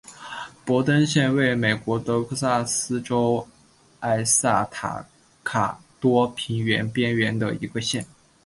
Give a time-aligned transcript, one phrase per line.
[0.65, 3.47] 博登县位美国德克萨斯州
[3.99, 5.05] 埃斯塔
[5.43, 8.03] 卡多平原边缘的一个县。